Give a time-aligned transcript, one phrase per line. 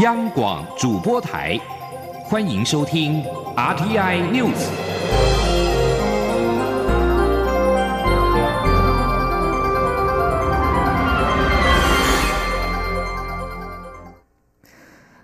[0.00, 1.60] 央广主播台，
[2.24, 3.22] 欢迎收听
[3.54, 4.70] RTI News。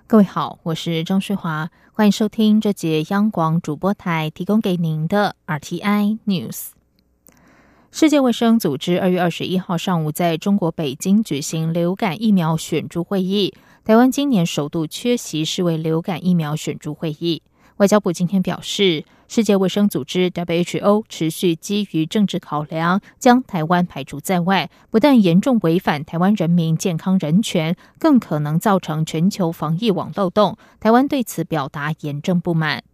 [0.06, 6.75] 各位好，我是张世华，欢迎收听这节央广主播台提供给您的 RTI News。
[7.98, 13.54] 世界卫生组织二月二十一号上午在中国北京举行流感疫苗选株会议，
[13.86, 17.40] 台湾今年首度缺席世卫流感疫苗选株会议。
[17.78, 30.58] 外交部今天表示，世界卫生组织 WHO 持续基于政治考量，将台湾排除在外，不但严重违反台湾人民健康人权，更可能造成全球防疫网漏洞。
[30.80, 32.84] 台湾对此表达严正不满。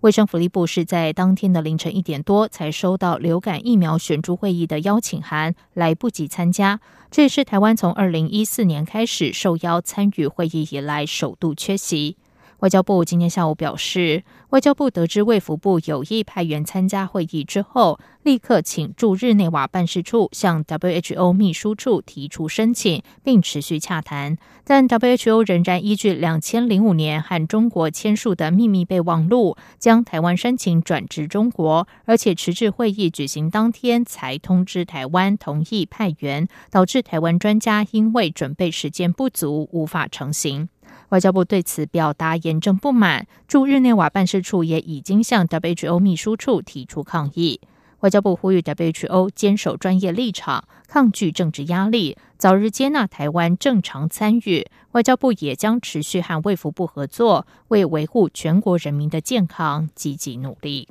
[0.00, 6.80] 卫生福利部是在当天的凌晨一点多才收到流感疫苗选株会议的邀请函，来不及参加。
[7.10, 12.16] 这也是台湾从二零一四年开始受邀参与会议以来首度缺席。
[12.60, 24.36] 外交部今天下午表示，外交部得知卫福部有意派员参加会议之后，立刻请驻日内瓦办事处向 WHO 秘书处提出申请，并持续洽谈。
[24.62, 40.68] 但 WHO 仍然依据两千零五年和中国签署的秘密备忘录，将台湾申请转至中国，而且迟至会议举行当天才通知台湾同意派员，导致台湾专家因为准备时间不足，无法成行。
[41.10, 47.60] 外交部对此表达严正不满，驻日内瓦办事处也已经向 WHO 秘书处提出抗议。
[48.00, 54.66] 外交部呼吁 WHO 坚守专业立场，抗拒政治压力，早日接纳台湾正常参与。
[54.92, 60.88] 外交部也将持续和卫福部合作，为维护全国人民的健康积极努力。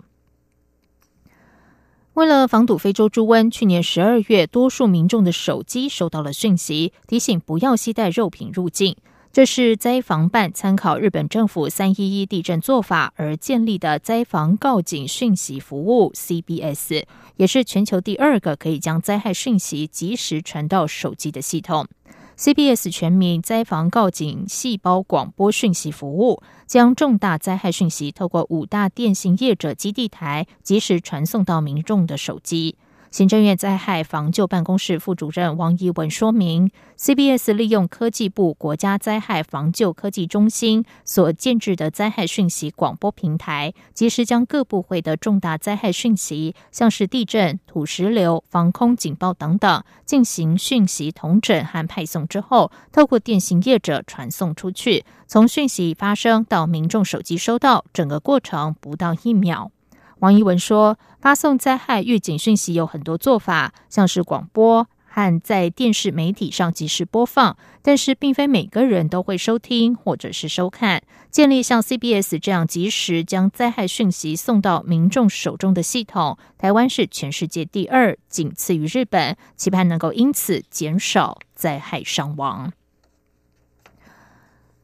[2.14, 8.97] 为了防堵非洲猪瘟，去年十二月，多数民众的手机收到了讯息，提醒不要携带肉品入境。
[9.31, 17.03] 这是灾防办参考日本政府三一一地震做法而建立的灾防告警讯息服务 CBS，
[17.35, 21.88] 也是全球第二个可以将灾害讯息及时传到手机的系统。
[22.38, 32.78] CBS 全民灾防告警细胞广播讯息服务，将重大灾害讯息透过五大电信业者基地台及时传送到民众的手机。
[33.12, 55.03] 行政院灾害防救办公室副主任王怡文说明，CBS 利用科技部国家灾害防救科技中心所建制的灾害讯息广播平台，及时将各部会的重大灾害讯息，像是地震、土石流、防空警报等等，进行讯息统整和派送之后，透过电信业者传送出去。
[55.26, 59.72] 从讯息发生到民众手机收到，整个过程不到一秒。
[60.19, 71.02] 王一文说：“发送灾害预警讯息有很多做法，像是广播和在电视媒体上及时播放，但是并非每个人都会收听或者是收看。
[71.31, 79.38] 建立像 CBS 这样及时将灾害讯息送到民众手中的系统，台湾是全世界第二，仅次于日本。
[79.56, 82.74] 期盼能够因此减少灾害伤亡。”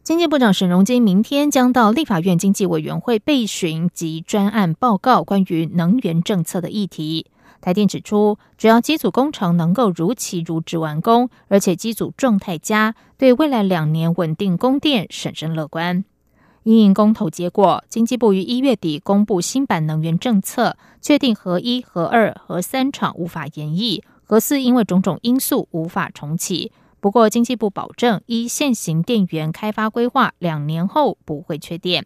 [0.05, 7.25] 经济部长沈荣金明天将到立法院经济委员会备询及专案报告关于能源政策的议题。
[7.59, 16.05] 台电指出，只要机组工程能够如期如职完工，而且机组状态佳，对未来两年稳定供电审慎乐观。
[16.61, 26.71] 因应公投结果，经济部于一月底公布新版能源政策，确定核一、核二、核三厂无法延役，核四因为种种因素无法重启。
[27.05, 32.03] 不过，经济部保证，依现行电源开发规划，两年后不会缺电。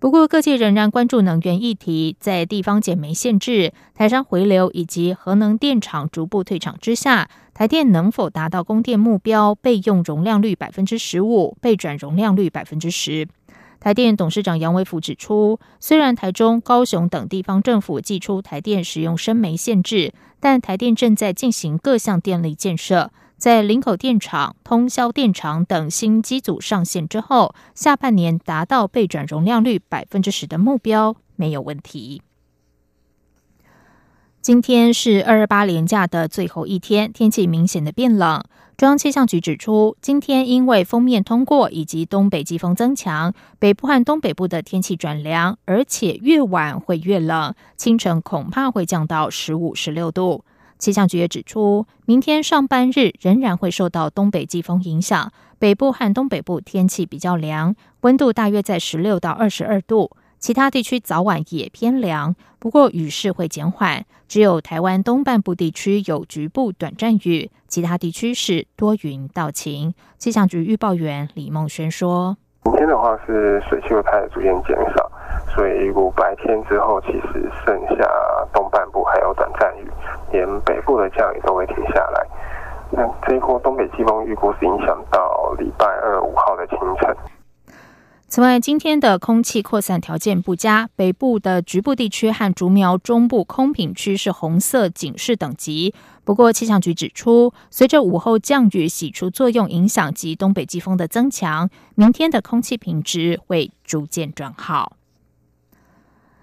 [0.00, 9.54] 不过，各界仍然关注能源议题，在地方减煤限制、台商回流以及核能电厂逐步退场之下，台电能否达到供电目标？
[9.54, 13.28] 备用容量率百分之十五，备转容量率百分之十。
[13.78, 23.12] 台电董事长杨伟福指出，虽然台中、高雄等地方政府寄出台电使用生煤限制，但台电正在进行各项电力建设。
[23.40, 32.20] 在林口电厂、通宵电厂等新机组上线之后，下半年达到备转容量率百分之十的目标没有问题。
[34.42, 38.44] 今天是二二八连假的最后一天，天气明显的变冷。
[38.76, 50.44] 中央气象局指出，今天因为封面通过以及东北季风增强，北部和东北部的天气转凉，而且越晚会越冷，清晨恐怕会降到十五、十六度。
[50.80, 60.10] 气象局也指出，明天上半日仍然会受到东北季风影响，北部和东北部天气比较凉，温度大约在十六到二十二度。
[60.38, 69.92] 其他地区早晚也偏凉，不过雨势会减缓，只有台湾东半部地区有局部短暂雨，其他地区是多云到晴。
[70.16, 72.38] 气象局预报员李梦轩说。
[72.64, 75.12] 明天的话是水汽会开始逐渐减少，
[75.54, 78.06] 所以如果白天之后其实剩下
[78.54, 79.89] 东半部还有短暂雨，
[80.32, 82.26] 连北部的降雨都会停下来。
[82.92, 87.16] 那这一波东北季风预估是影响到礼拜二五号的清晨。
[88.26, 95.94] 此外，今天的空气扩散条件不佳，北部的局部地区和竹苗中部空品区是红色警示等级。
[96.24, 104.96] 不过，气象局指出，随着午后降雨洗除作用影响及东北季风的增强，明天的空气品质会逐渐转好。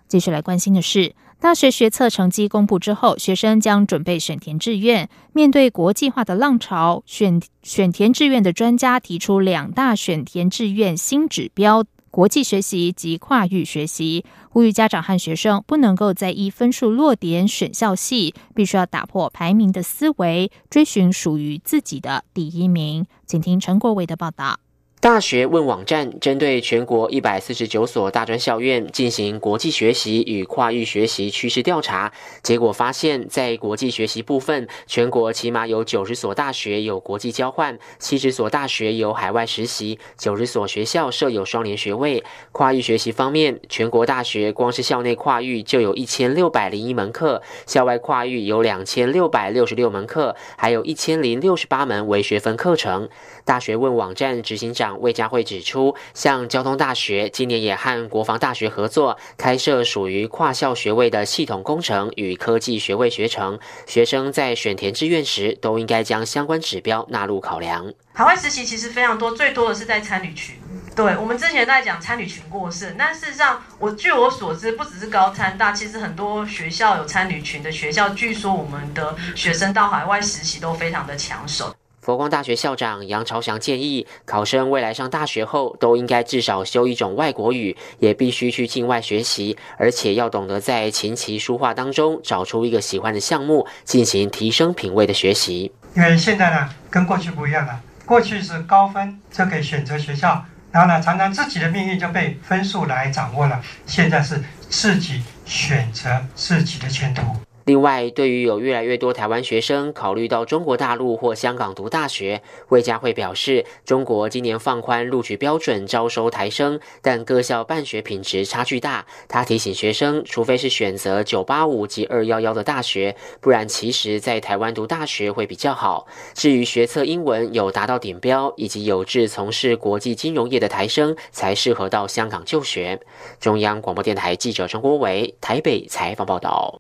[0.10, 1.14] 继续来关心的是。
[1.40, 5.08] 大学学测成绩公布之后，学生将准备选填志愿。
[5.34, 14.26] 面对国际化的浪潮，选选填志愿的专家提出两大选填志愿新指标：国际学习及跨域学习。
[14.50, 23.06] 呼吁家长和学生不能够在意分数落点选校系，必须要打破排名的思维，追寻属于自己的第一名。
[23.28, 24.60] 请听陈国伟的报道。
[25.08, 32.12] 大学问网站针对全国一百四十九所大专校院进行国际学习与跨域学习趋势调查，
[32.44, 42.22] 结果发现，在国际学习部分，全国起码有九十所大学有国际交换，七十所大学有海外实习，九十所学校设有双联学位。
[42.52, 53.08] 跨域学习方面，全国大学光是校内跨域就有一千六百零一门课，校外跨域有两千六百六十六门课，还有一千零六十八门为学分课程。
[53.48, 55.00] 大学问网站执行长。
[55.00, 63.58] 魏佳慧指出，像交通大学今年也和国防大学合作，开设属于跨校学位的系统工程与科技学位学程。
[63.86, 67.94] 学生在选填志愿时，都应该将相关指标纳入考量。
[68.12, 70.56] 海外实习其实非常多，最多的是在参旅群。
[70.94, 81.74] 对我们之前在讲参旅群过剩，但事实上，我据我所知，不只是高参大，其实很多学校有参旅群的学校，据说我们的学生到海外实习都非常的抢手。
[82.08, 95.70] 佛光大学校长杨朝祥建议，考生未来上大学后都应该至少修一种外国语，也必须去境外学习，而且要懂得在琴棋书画当中找出一个喜欢的项目，进行提升品味的学习。
[95.98, 107.22] 因为现在呢，跟过去不一样了，过去是高分就可以选择学校，然后呢，常常自己的命运就被分数来掌握了，现在是自己选择自己的前途。
[107.68, 119.06] 另外，对于有越来越多台湾学生考虑到中国大陆或香港读大学，魏家慧表示，中国今年放宽录取标准招收台生，但各校办学品质差距大。
[119.28, 126.08] 他提醒学生，除非是选择九八五及二幺幺的大学，不然其实在台湾读大学会比较好。
[126.34, 133.02] 至于学测英文有达到顶标以及有志从事国际金融业的台生，才适合到香港就学。
[133.42, 136.80] 中央广播电台记者陈国伟台北采访报道。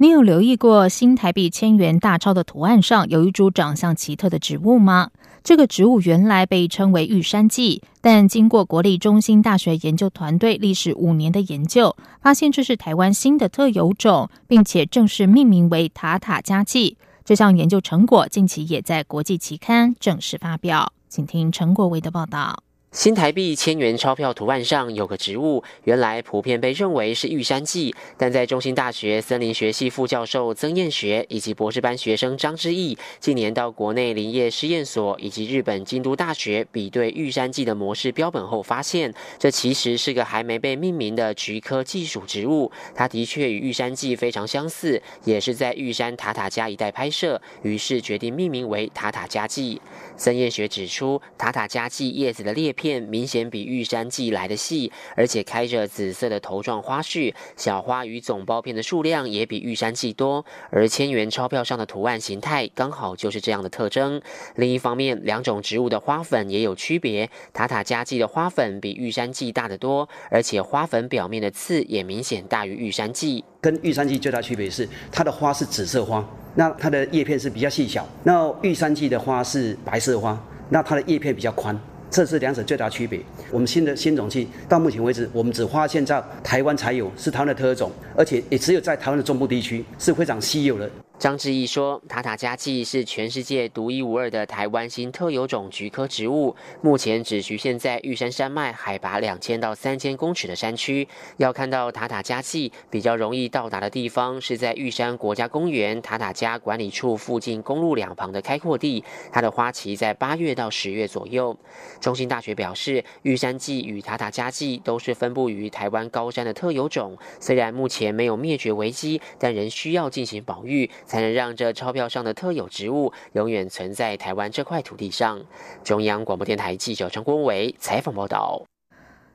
[0.00, 5.10] 你有留意过新台币千元大钞的图案上有一株长相奇特的植物吗？
[5.42, 16.96] 这个植物原来被称为玉山记，但经过国立中心大学研究团队历时五年的研究，发现这是台湾新的特有种，并且正式命名为塔塔加蓟。
[17.24, 22.62] 这项研究成果近期也在国际期刊正式发表，请听陈国维的报道。
[22.90, 42.72] 新台币千元钞票图案上有个植物，原来普遍被认为是玉山蓟，但在中兴大学森林学系副教授曾燕学以及博士班学生张之毅近年到国内林业试验所以及日本京都大学比对玉山蓟的模式标本后，发现这其实是个还没被命名的菊科技属植物。
[42.94, 49.78] 它的确与玉山蓟非常相似，也是在玉山塔塔加一带拍摄，于是决定命名为塔塔加蓟。
[50.16, 60.44] 曾燕学指出，塔塔加蓟叶子的裂片明显比玉山蓟来的细，而且开着紫色的头状花序，小花与总苞片的数量也比玉山蓟多。
[60.70, 64.22] 而千元钞票上的图案形态刚好就是这样的特征。
[64.54, 73.42] 另一方面，两种植物的花粉也有区别，塔塔加蓟的花粉比玉山蓟大得多，而且花粉表面的刺也明显大于玉山蓟。
[73.60, 76.24] 跟玉山蓟最大区别是，它的花是紫色花。
[76.54, 81.78] 那它的叶片是比较细小，那玉山蓟的花是白色花，那它的叶片比较宽，
[82.10, 83.20] 这是两者最大区别。
[83.50, 90.90] 我们新的新种器到目前为止，我们只发现在台湾才有，是台湾的特种，而且也只有在台湾的中部地区是非常稀有的。
[91.18, 101.08] 张志毅说：“塔塔加季是全世界独一无二的台湾新特有种菊科植物，目前只局限在玉山山脉海拔两千到三千公尺的山区。
[101.38, 109.02] 要看到塔塔加季，比较容易到达的地方是在玉山国家公园塔塔加管理处附近公路两旁的开阔地。
[109.32, 111.58] 它的花期在八月到十月左右。”
[112.00, 120.88] 中兴大学表示，玉山季与塔塔加季都是分布于台湾高山的特有种，虽然目前没有灭绝危机，但仍需要进行保育。
[121.08, 125.40] 才能让这钞票上的特有植物永远存在台湾这块土地上。
[125.82, 128.62] 中央广播电台记者张国伟采访报道。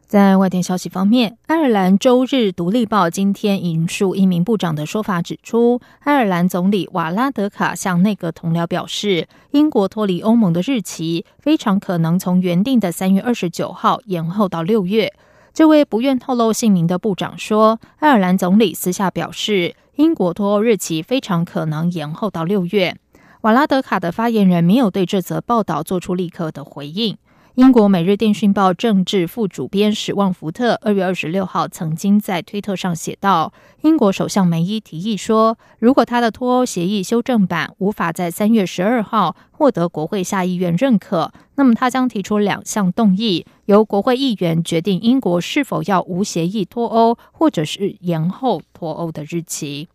[0.06, 15.12] 在外电消息方面，爱尔兰周日独立报今天引述一名部长的说法，指出，爱尔兰总理瓦拉德卡向内阁同僚表示，英国脱离欧盟的日期非常可能从原定的三月二十九号延后到六月。
[15.51, 22.98] 这位不愿透露姓名的部长说，爱尔兰总理私下表示，英国脱欧日期非常可能延后到六月。
[23.42, 27.16] 瓦拉德卡的发言人没有对这则报道做出立刻的回应。
[27.56, 49.88] 英国《每日电讯报》政治副主编史旺福特二月二十六号曾经在推特上写道：“英国首相梅伊提议说，如果他的脱欧协议修正版无法在三月十二号获得国会下议院认可，那么他将提出两项动议，由国会议员决定英国是否要无协议脱欧，或者是延后脱欧的日期。”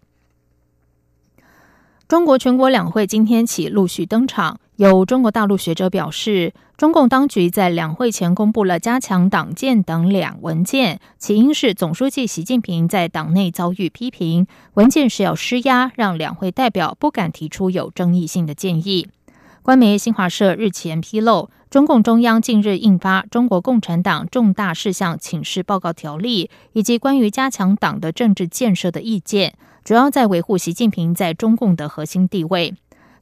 [2.07, 4.61] 中国全国两会今天起陆续登场。
[4.79, 19.09] 有中国大陆学者表示，中共当局在两会前公布了加强党建等两文件，起因是总书记习近平在党内遭遇批评，文件是要施压，让两会代表不敢提出有争议性的建议。
[19.65, 32.75] 官媒新华社日前披露，中共中央近日印发《中国共产党重大事项请示报告条例》，以及关于加强党的政治建设的意见，主要在维护习近平在中共的核心地位。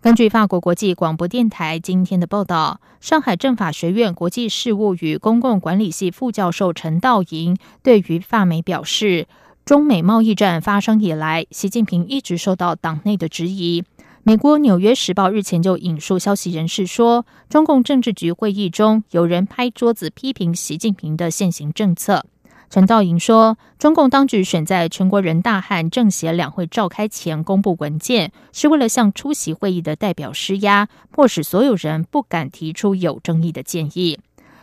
[0.07, 9.27] 根据法国国际广播电台今天的报道，上海政法学院国际事务与公共管理系副教授陈道莹对于法媒表示，
[9.65, 13.83] 中美贸易战发生以来，习近平一直受到党内的质疑。
[14.23, 22.25] 美国《纽约时报》日前就引述消息人士说，中共政治局会议中有人拍桌子批评习近平的现行政策。
[22.69, 34.19] 陈道莹说：“中共当局选在全国人大和政协两会召开前公布文件，是为了向出席会议的代表施压，迫使所有人不敢提出有争议的建议。”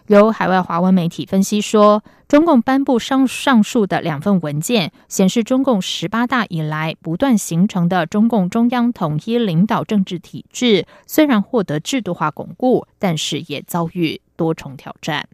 [0.07, 15.25] 由海外华文媒体分析说，中共颁布上上述的两份文件，显示中共十八大以来不断形成的中共中央统一领导政治体制，虽然获得制度化巩固，但是也遭遇多重挑战。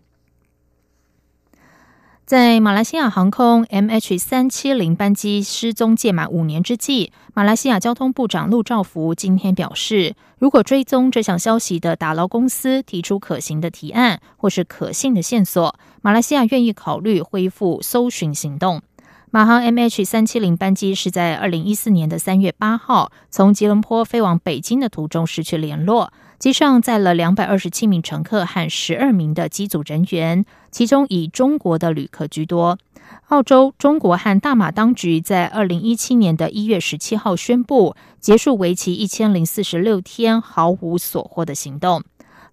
[2.29, 18.83] 在马来西亚航空 MH 三七零班机失踪届满五年之际，马来西亚交通部长陆兆福今天表示，如果追踪这项消息的打捞公司提出可行的提案或是可信的线索，马来西亚愿意考虑恢复搜寻行动。
[19.31, 26.13] 马航 MH 三七零班机是在二零一四年的三月八号从吉隆坡飞往北京的途中失去联络。
[26.37, 32.77] 机上载了两百二十七名乘客和十二名的机组人员，其中以中国的旅客居多。
[33.29, 42.03] 澳洲、中国和大马当局在二零一七年的一月十七号宣布结束为期一千零四十六天毫无所获的行动。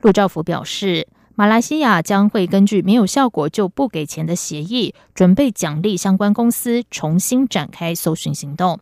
[0.01, 8.79] 陆兆福表示，马来西亚将会根据没有效果就不给钱的协议，准备奖励相关公司重新展开搜寻行动。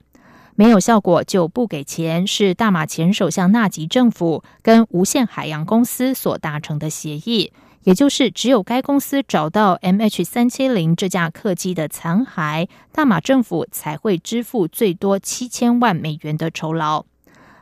[0.56, 7.52] 没有效果就不给钱，是大马前首相纳吉政府跟无限海洋公司所达成的协议，
[7.84, 17.04] 也就是只有该公司找到 M H 三七零这架客机的残骸，大马政府才会支付最多七千万美元的酬劳。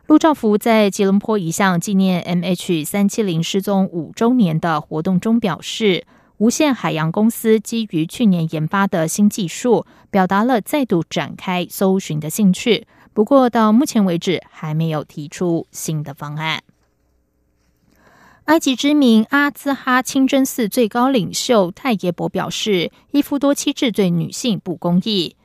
[0.07, 6.07] 陆兆福在吉隆坡一项纪念 M H 三七零失踪五周年的活动中表示。
[6.39, 12.85] 无限海洋公司基于去年研发的新技术，表达了再度展开搜寻的兴趣。
[13.13, 16.65] 不过，到目前为止还没有提出新的方案。
[18.47, 25.37] 埃及知名阿兹哈清真寺最高领袖泰耶伯表示，一夫多妻制对女性不公义。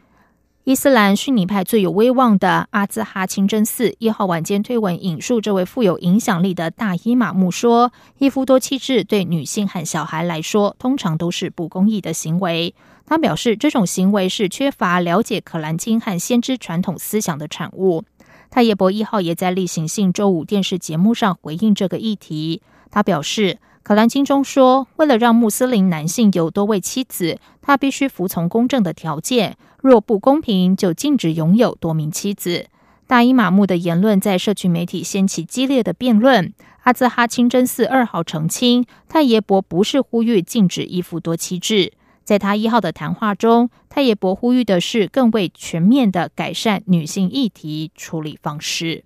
[0.64, 12.74] 伊斯兰逊尼派最有威望的阿兹哈清真寺一号晚间推文引述这位富有影响力的大伊玛目说：“一夫多妻制对女性和小孩来说，通常都是不公义的行为。”
[13.06, 18.04] 他表示，这种行为是缺乏了解可兰经和先知传统思想的产物。
[18.50, 22.62] 泰耶伯一号也在例行性周五电视节目上回应这个议题。
[22.92, 23.60] 他表示。
[23.84, 29.56] 可兰经中说，为了让穆斯林男性有多位妻子，他必须服从公正的条件。
[29.82, 32.68] 若不公平，就禁止拥有多名妻子。
[33.08, 36.54] 大伊玛目的言论在社区媒体掀起激烈的辩论。
[36.84, 41.94] 阿兹哈清真寺二号澄清，太爷伯不是呼吁禁止一夫多妻制。
[42.26, 49.06] 在他一号的谈话中，太爷伯呼吁的是更为全面的改善女性议题处理方式。